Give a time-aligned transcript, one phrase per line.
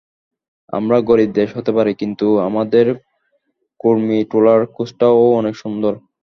[0.73, 2.85] আমরা গরিব দেশ হতে পারি, কিন্তু আমাদের
[3.79, 5.93] কুর্মিটোলার কোর্সটাও অনেক সুন্দর।